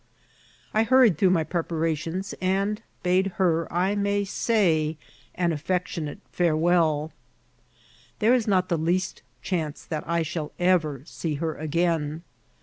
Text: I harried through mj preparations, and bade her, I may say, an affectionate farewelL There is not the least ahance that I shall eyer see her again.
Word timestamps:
I 0.73 0.81
harried 0.81 1.19
through 1.19 1.29
mj 1.29 1.49
preparations, 1.49 2.33
and 2.41 2.81
bade 3.03 3.33
her, 3.37 3.71
I 3.71 3.93
may 3.93 4.25
say, 4.25 4.97
an 5.35 5.51
affectionate 5.51 6.17
farewelL 6.31 7.11
There 8.17 8.33
is 8.33 8.47
not 8.47 8.69
the 8.69 8.79
least 8.79 9.21
ahance 9.43 9.87
that 9.87 10.03
I 10.07 10.23
shall 10.23 10.53
eyer 10.59 11.03
see 11.05 11.35
her 11.35 11.53
again. 11.53 12.23